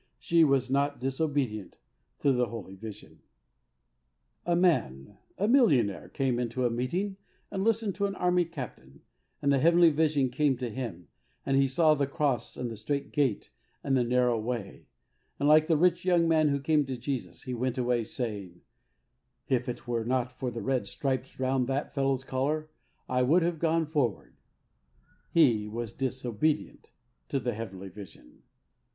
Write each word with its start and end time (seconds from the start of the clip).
She 0.17 0.43
was 0.43 0.71
not 0.71 0.99
disobedient 0.99 1.77
to 2.21 2.31
the 2.31 2.45
heavenly 2.45 2.73
vision. 2.75 3.11
^T. 3.11 3.13
PAUi. 3.13 3.13
A 3.13 4.47
PATTERN. 4.47 4.55
45 4.55 4.57
A 4.57 4.61
man, 4.61 5.17
a 5.37 5.47
millionaire, 5.47 6.09
came 6.09 6.39
into 6.39 6.65
a 6.65 6.71
meeting 6.71 7.17
and 7.51 7.63
listened 7.63 7.93
to 7.93 8.07
an 8.07 8.15
Army 8.15 8.45
Captain, 8.45 9.01
and 9.43 9.51
the 9.53 9.59
heavenly 9.59 9.91
vision 9.91 10.31
came 10.31 10.57
to 10.57 10.71
him, 10.71 11.07
and 11.45 11.55
he 11.55 11.67
saw 11.67 11.93
the 11.93 12.07
Cross, 12.07 12.57
and 12.57 12.71
the 12.71 12.77
strait 12.77 13.11
gate," 13.11 13.51
and 13.83 13.95
the" 13.95 14.03
narrow 14.03 14.39
way," 14.39 14.87
and 15.39 15.47
like 15.47 15.67
the 15.67 15.77
rich 15.77 16.03
young 16.03 16.27
man 16.27 16.49
who 16.49 16.59
came 16.59 16.83
to 16.87 16.97
Jesus, 16.97 17.43
he 17.43 17.53
went 17.53 17.77
away, 17.77 18.03
saying, 18.03 18.61
it 19.49 19.85
were 19.87 20.03
not 20.03 20.31
for 20.31 20.49
the 20.49 20.63
red 20.63 20.87
stripes 20.87 21.39
round 21.39 21.67
that 21.67 21.93
fellow's 21.93 22.23
collar 22.23 22.71
I 23.07 23.21
would 23.21 23.43
have 23.43 23.59
gone 23.59 23.85
forward." 23.85 24.33
He 25.31 25.67
was 25.67 25.93
disobedient 25.93 26.89
to 27.29 27.39
the 27.39 27.53
heavenly 27.53 27.89
vision. 27.89 28.41